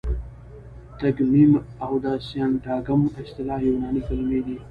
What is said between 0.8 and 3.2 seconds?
تګمیم او د سینټاګم